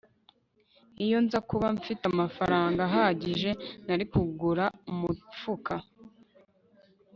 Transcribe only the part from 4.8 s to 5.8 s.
umufuka